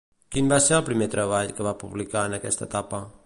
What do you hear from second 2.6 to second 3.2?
etapa?